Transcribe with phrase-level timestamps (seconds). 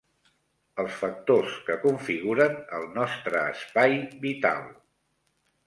[0.83, 4.69] Els factors que configuren el nostre espai vital.